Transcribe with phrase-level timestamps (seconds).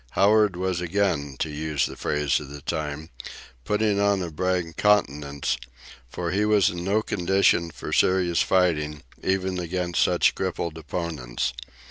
[0.17, 3.11] Howard was again, to use the phrase of the time,
[3.65, 5.57] "putting on a brag countenance,"
[6.09, 11.53] for he was in no condition for serious fighting, even against such crippled opponents.